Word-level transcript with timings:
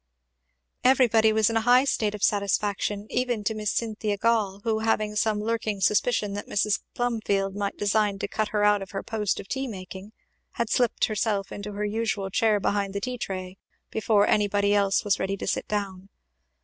Everybody 0.83 1.31
was 1.31 1.51
in 1.51 1.57
a 1.57 1.61
high 1.61 1.83
state 1.85 2.15
of 2.15 2.23
satisfaction, 2.23 3.05
even 3.11 3.43
to 3.43 3.53
Miss 3.53 3.71
Cynthia 3.71 4.17
Grail; 4.17 4.61
who, 4.63 4.79
having 4.79 5.15
some 5.15 5.39
lurking 5.39 5.79
suspicion 5.79 6.33
that 6.33 6.47
Mrs. 6.47 6.81
Plumfield 6.95 7.55
might 7.55 7.77
design 7.77 8.17
to 8.17 8.27
cut 8.27 8.47
her 8.47 8.63
out 8.63 8.81
of 8.81 8.89
her 8.93 9.03
post 9.03 9.39
of 9.39 9.47
tea 9.47 9.67
making, 9.67 10.11
had 10.53 10.71
slipped 10.71 11.05
herself 11.05 11.51
into 11.51 11.73
her 11.73 11.85
usual 11.85 12.31
chair 12.31 12.59
behind 12.59 12.95
the 12.95 12.99
tea 13.01 13.19
tray 13.19 13.57
before 13.91 14.25
anybody 14.25 14.73
else 14.73 15.03
was 15.05 15.19
ready 15.19 15.37
to 15.37 15.45
sit 15.45 15.67
down. 15.67 16.09